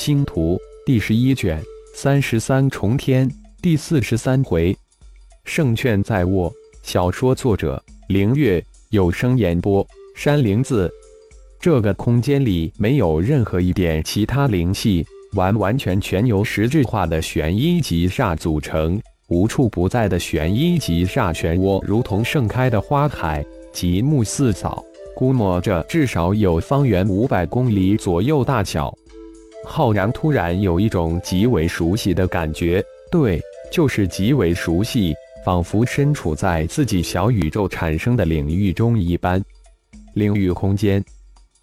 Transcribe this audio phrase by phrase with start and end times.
[0.00, 1.62] 星图第十一卷
[1.94, 4.74] 三十三重天第四十三回，
[5.44, 6.50] 胜券在握。
[6.82, 9.86] 小说作者：凌月，有声演播：
[10.16, 10.90] 山灵子。
[11.60, 15.04] 这个空间里没有任何一点其他灵气，
[15.34, 18.98] 完完全全由实质化的玄阴极煞组成。
[19.28, 24.82] 无处不在的玄阴极煞漩涡，如同盛开的花海，极目四扫，
[25.14, 28.96] 估摸着至少有方圆五百公里左右大小。
[29.64, 35.14] 浩然突然有一种极为熟悉的感觉，对，就是极为熟悉，
[35.44, 39.42] 仿佛身处在自己小宇宙产生的领域中一般。
[40.14, 41.04] 领域空间，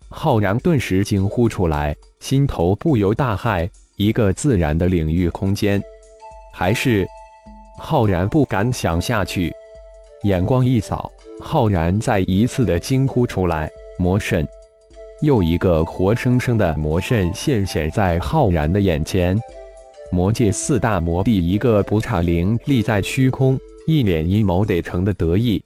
[0.10, 3.70] 浩然顿时惊呼出来，心头不由大骇。
[3.98, 5.82] 一个自然的领域空间，
[6.54, 7.06] 还是……
[7.80, 9.52] 浩然不敢想下去，
[10.24, 13.70] 眼光一扫，浩然再一次的惊呼出来
[14.00, 14.48] ：“魔神！”
[15.22, 19.36] 又一个活生生的魔圣现显在浩然的眼前，
[20.12, 25.60] 魔界四大魔帝一个不差灵立在虚空，一脸阴谋得逞的得意。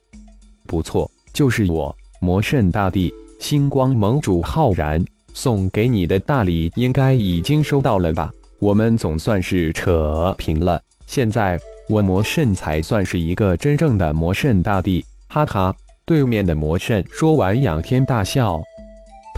[0.66, 8.32] 不错，就是我，魔圣大帝，星光盟主浩然，送给你的大礼应该已经收到了吧？
[8.58, 15.76] 我们总算是扯平了，现在我魔圣才算是一个真正的魔圣大帝，哈哈！
[16.06, 18.62] 对面的魔圣说完，仰天大笑。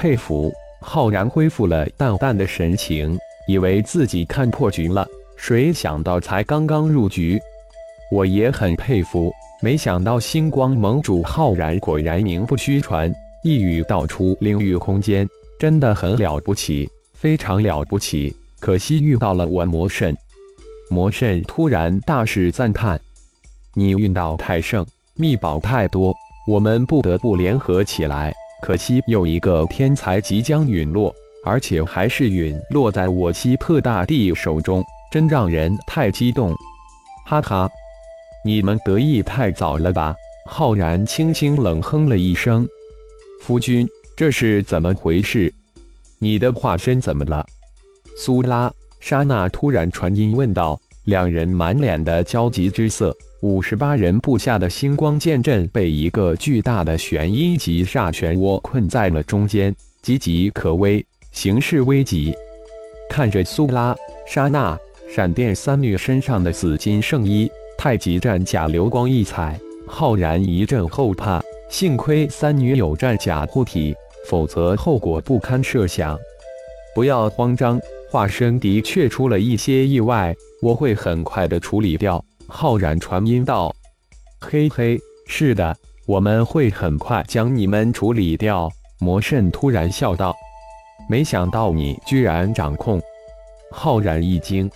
[0.04, 0.52] 佩服，
[0.82, 7.40] 浩然恢复了淡淡的神情，以为自己看破局了，谁想到才刚刚入局。
[8.10, 13.10] 我也很佩服，没想到星光盟主浩然果然名不虚传，
[13.44, 15.26] 一语道出领域空间，
[15.58, 18.36] 真的很了不起，非常了不起。
[18.60, 20.14] 可惜遇到了我魔圣。
[20.90, 23.00] 魔圣突然大肆赞叹
[23.72, 26.14] ：“你运道太盛，秘宝太多，
[26.46, 36.50] 我们不得不联合起来。”可惜又一个天才即将陨落，而且还是陨落在我希特大帝手中，真让人太激动。
[37.26, 37.70] 哈哈，
[38.42, 40.16] 你们得意太早了吧？
[40.46, 42.66] 浩然轻轻冷哼了一声
[43.42, 45.52] ：“夫君，这是怎么回事？
[46.18, 47.44] 你的化身怎么了？”
[48.16, 53.14] 苏拉、莎娜突然传音问道，两人满脸的焦急之色。
[53.44, 59.70] 五十八人布下的星光剑阵被一个巨大的玄阴级煞漩涡困在了中间，
[60.02, 62.34] 岌岌可危，形势危急。
[63.10, 63.94] 看着苏拉、
[64.26, 64.78] 莎娜、
[65.14, 67.46] 闪电三女身上的紫金圣衣、
[67.76, 71.42] 太极战甲流光溢彩，浩然一阵后怕。
[71.68, 73.94] 幸亏三女有战甲护体，
[74.26, 76.18] 否则后果不堪设想。
[76.94, 77.78] 不要慌张，
[78.10, 82.24] 化身的确出了一些意外，我会很快的处理掉。
[82.56, 83.74] 浩然传音道
[84.40, 85.76] ：“嘿嘿，是的，
[86.06, 88.70] 我们会很快将你们处理掉。”
[89.00, 90.32] 魔圣突然笑道
[91.10, 93.02] ：“没想到你居然掌控。”
[93.72, 94.70] 浩然一惊，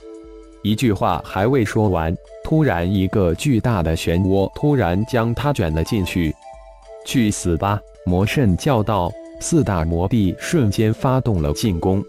[0.64, 2.12] 一句话还未说完，
[2.42, 6.34] 突然一个巨大的漩涡突然将他卷了进去。
[7.06, 9.08] “去死吧！”魔圣叫道。
[9.40, 12.02] 四大魔帝瞬间发动了进攻，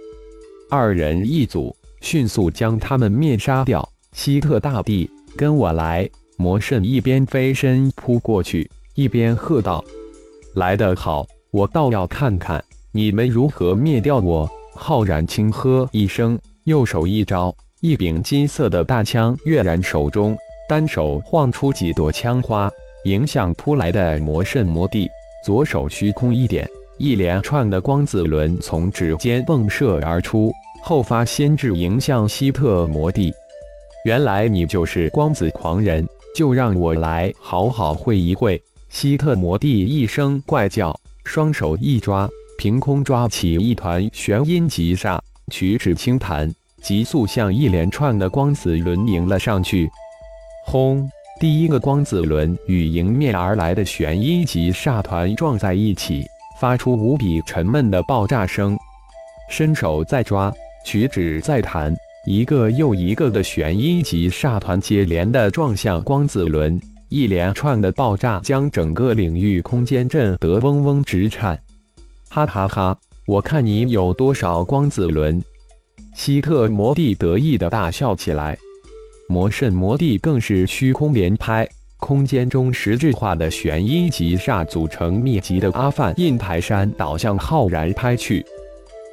[0.68, 3.88] 二人一组，迅速将他们灭杀掉。
[4.14, 5.08] 希特大帝。
[5.40, 6.10] 跟我来！
[6.36, 9.82] 魔圣一边飞身扑过去，一边喝道
[10.56, 12.62] ：“来得好，我倒要看看
[12.92, 14.46] 你们如何灭掉我！”
[14.76, 22.70] 浩然轻喝一声，右手一招，一柄金色的大枪跃然手中，单手晃出几朵枪花，
[23.06, 25.08] 迎向扑来的魔圣魔帝。
[25.46, 30.52] 左手虚空一点，一连串的光子轮从指尖迸射而出，
[30.84, 33.34] 后发先至迎向希特魔帝。
[34.06, 38.62] 原来你就是光子狂人，就让我来好好会一会。
[38.90, 42.28] 希特魔帝一声怪叫，双手一抓，
[42.58, 45.20] 凭空抓起一团玄阴极煞，
[45.52, 46.52] 曲指轻弹，
[46.82, 49.90] 急速向一连串的光子轮迎了上去。
[50.66, 51.08] 轰！
[51.40, 56.26] 第一个光子轮与迎面而来的玄阴极煞团撞在一起，
[56.60, 58.78] 发出无比沉闷的爆炸声。
[59.50, 60.54] 伸手再抓，
[60.86, 61.96] 取指再弹。
[62.26, 71.58] 一个又一个的玄阴级煞团接连的撞向光子轮，一连串的爆炸将整个领域空间震得嗡嗡直颤。
[72.30, 72.98] 哈哈哈！
[73.26, 75.42] 我看你有多少光子轮！
[76.14, 78.58] 希特魔帝得意的大笑起来。
[79.30, 81.68] 魔圣魔帝更是虚空连拍，
[81.98, 88.46] 空间中实质化的玄阴级煞组成密集的阿范印排山倒向浩然拍去。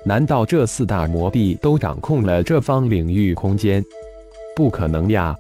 [0.07, 3.85] 难道这四大魔帝都掌控了这方领域空间？
[4.55, 5.35] 不可能呀！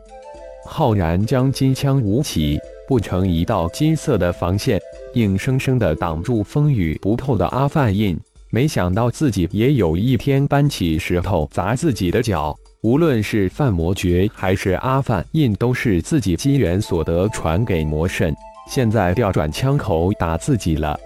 [0.64, 2.58] 浩然将金枪舞起，
[2.88, 4.80] 不成一道金色的防线，
[5.14, 8.18] 硬生生的挡住风雨不透的阿范印。
[8.50, 12.52] 没想到自己也有一天搬起石头砸自己的脚。
[12.82, 18.34] 无论是范魔诀还是阿范印，都是自己机缘所得传给魔圣，
[18.69, 20.98] 现在调转枪口打自己了。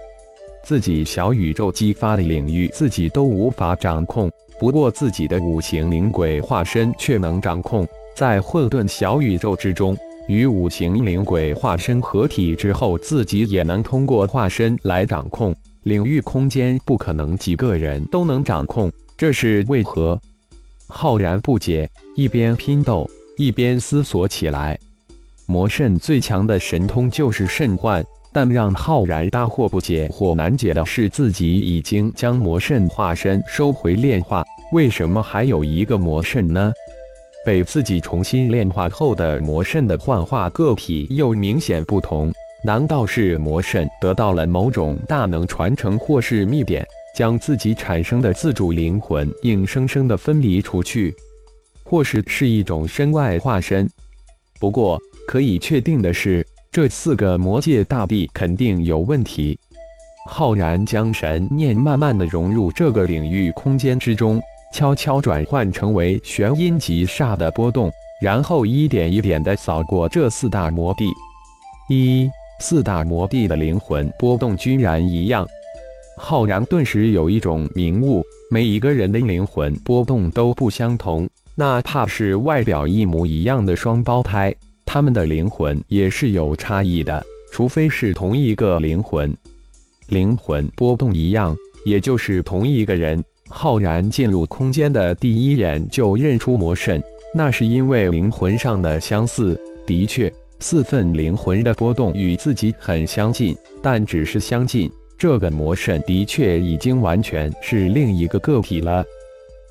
[0.63, 4.31] 自己小宇宙激发的领域，自己都无法掌控。
[4.59, 7.87] 不过自己的五行灵鬼化身却能掌控。
[8.15, 9.97] 在混沌小宇宙之中，
[10.27, 16.79] 与五行灵鬼化身合体之后，自己也能通过化身来掌控领域空间。
[16.85, 20.19] 不可能几个人都能掌控，这是为何？
[20.87, 24.77] 浩然不解，一边拼斗，一边思索起来。
[25.47, 28.05] 魔圣最强的神通就是圣幻。
[28.33, 36.71] 但让浩然大惑不解、或难解的是，自己已经将魔圣化身收回炼化，为什么还有一个魔圣呢？
[37.45, 42.31] 被自己重新炼化后的魔圣的幻化个体又明显不同，
[42.63, 46.85] 难道是魔圣得到了某种大能传承，或是秘典，
[47.15, 51.13] 将自己产生的自主灵魂硬生生的分离出去，
[51.83, 53.89] 或是是一种身外化身？
[54.59, 56.45] 不过可以确定的是。
[56.71, 59.59] 这四个魔界大帝肯定有问题。
[60.29, 64.41] 浩然将神念慢慢的融入这个领域空间之中，
[64.73, 67.91] 悄悄转换成为玄阴极煞的波动，
[68.21, 71.11] 然后一点一点的扫过这四大魔帝。
[71.89, 72.29] 一
[72.61, 75.45] 四大魔帝的灵魂波动居然一样，
[76.17, 84.55] 浩然顿时有一种明悟：每一个人的灵魂波动都不相同，哪怕是外表一模一样的双胞胎。
[84.93, 89.33] 他们的灵魂也是有差异的，除非是同一个灵魂，
[90.09, 91.55] 灵魂波动一样，
[91.85, 93.23] 也就是同一个人。
[93.47, 97.01] 浩然进入空间的第一眼就认出魔神，
[97.33, 99.57] 那是因为灵魂上的相似。
[99.87, 100.29] 的确，
[100.59, 104.91] 四份灵魂的波动与自己很相近，但只是相近。
[105.17, 109.05] 这个魔神的确已经完全是另一个个体了。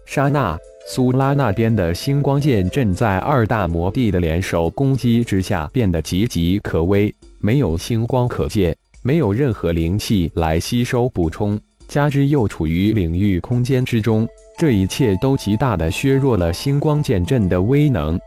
[0.07, 0.59] 刹那。
[0.93, 11.57] 苏拉那边的星光剑阵在二大魔帝的联手攻击之下变得岌岌可危，没有星光可借，没有任何灵气来吸收补充，
[11.87, 14.27] 加之又处于领域空间之中，
[14.59, 18.19] 这一切都极大的削弱了星光剑阵的威能。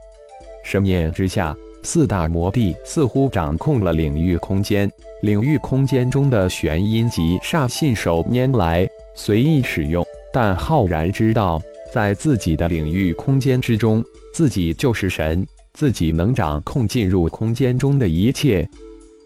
[0.63, 4.89] 神念之下，四大魔帝似乎掌控了领域空间，
[5.23, 10.01] 领域空间中的玄阴级煞信手拈来，随意使用。
[10.31, 11.61] 但浩然知道。
[11.93, 14.03] 在自己的领域空间之中，
[14.33, 18.67] 自己就是神，自己能掌控进入空间中的一切。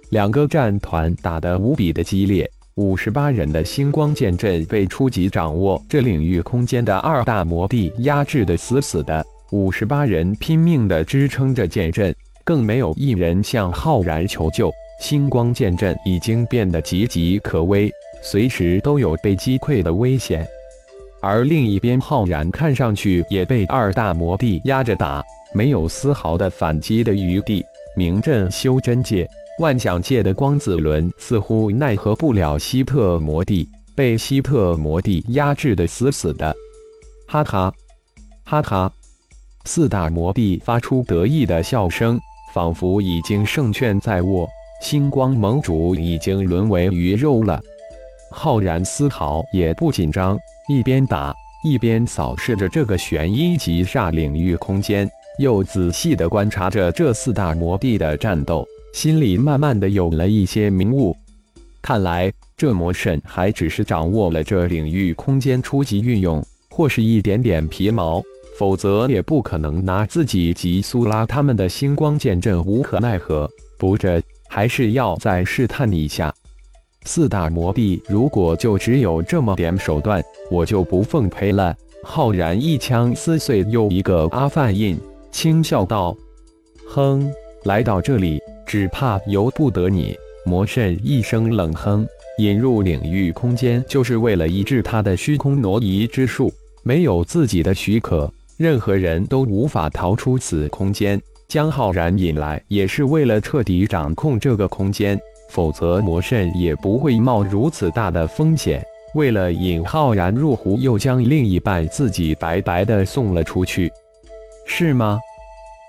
[0.09, 14.69] 两个战团打得无比的激烈，五十八人的星光剑阵被初级掌握这领域空间的二大魔帝压制的死死的，五十八人拼命的支撑着剑阵，更没有一人向浩然求救。
[14.99, 17.89] 星光剑阵已经变得岌岌可危，
[18.21, 20.45] 随时都有被击溃的危险。
[21.21, 25.23] 而另一边，浩然看上去也被二大魔帝压着打，
[25.53, 27.63] 没有丝毫的反击的余地。
[27.95, 29.27] 名震修真界、
[29.59, 36.55] 万象界的光子轮似乎奈何不了希特魔帝，被希特魔帝压制的死死的。
[37.27, 37.73] 哈哈，
[38.45, 38.91] 哈哈！
[39.65, 42.19] 四大魔帝发出得意的笑声，
[42.53, 44.47] 仿佛已经胜券在握，
[44.81, 47.59] 星光盟主已经沦为鱼肉了。
[48.29, 50.37] 浩然丝毫也不紧张。
[50.69, 51.33] 一边打
[51.63, 55.09] 一边扫视着这个玄一级煞领域空间，
[55.39, 61.15] 又仔细地观察着这四大魔帝的战斗，心里慢慢的有了一些明悟。
[61.81, 68.21] 看来这魔神还只是掌握了这领域空间初级运用，或是一点点皮毛，
[68.57, 73.49] 否则也不可能拿自己及苏拉他们的星光剑阵无可奈何。
[73.77, 76.33] 不这还是要再试探一下。
[77.07, 80.21] 四大魔帝如果就只有这么点手段，
[80.51, 81.73] 我就不奉陪了。
[82.03, 84.99] 浩然一枪撕碎又一个阿范印，
[85.31, 86.15] 轻笑道
[86.85, 87.31] ：“哼，
[87.63, 92.05] 来到这里只怕由不得你。”魔圣一声冷哼，
[92.39, 96.53] 引入领域空间就是为了抑制他的虚空挪移之术。
[96.83, 101.19] 没有自己的许可，任何人都无法逃出此空间。
[101.47, 105.17] 将浩然引来也是为了彻底掌控这个空间。
[105.49, 108.83] 否则，魔圣也不会冒如此大的风险。
[109.13, 113.91] 为了引浩然入湖，又将另一半自己白白的送了出去，
[114.65, 115.19] 是吗？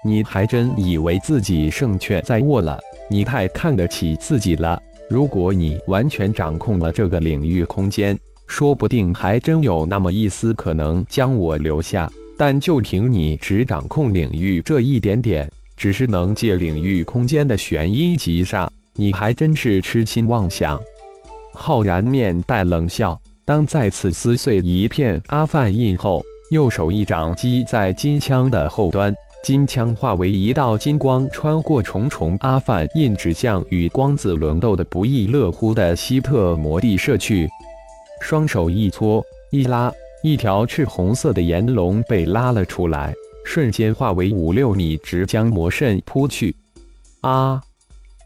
[0.04, 2.78] 你还真以为自己胜券在握了？
[3.10, 4.80] 你太看得起自己了。
[5.10, 12.10] 如果你完全掌控了这个领域空间，说不定还真有那么一丝可能将我留下。
[12.36, 18.68] 但就凭你只掌控领域这一点点，只是能借领域空间的玄阴级煞。
[19.00, 20.76] 你还真是痴心妄想！
[21.55, 29.14] 浩然面带冷笑，当再次撕碎一片阿范印后，右手一掌击在金枪的后端，
[29.45, 37.49] 金枪化为一道金光，穿过重重阿范印，指向与光子轮斗的不亦乐乎的希特魔帝射去。
[38.21, 39.93] 双手一搓一拉，
[40.25, 43.14] 一条赤红色的炎龙被拉了出来，
[43.45, 46.57] 瞬间化为五六米，直将魔圣扑去。
[47.21, 47.62] 啊！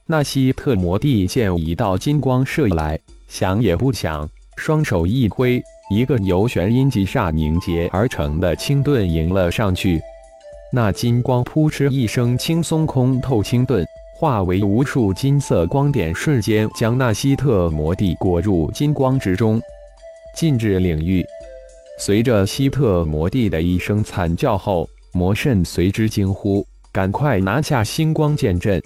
[0.06, 4.28] 那希特魔帝见一道金光射来，想也不想。
[4.56, 10.00] 双手一挥，一个由玄阴极煞凝结而成的青盾迎了上去。
[10.72, 13.84] 那金光扑哧一声，轻松空透青盾，
[14.18, 19.60] 化为无数金色光点，瞬间将那希特魔帝裹入金光之中。
[20.36, 21.24] 禁制领域。
[21.98, 28.82] 随着希特魔帝的一声惨叫后，魔圣随之惊呼：“赶快拿下星光剑阵！”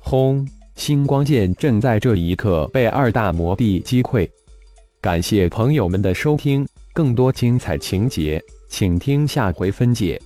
[0.00, 0.46] 轰！
[0.74, 4.28] 星光剑正在这一刻被二大魔帝击溃。
[5.00, 10.20] 感谢朋友们的收听，更多精彩情节，请听下回分解。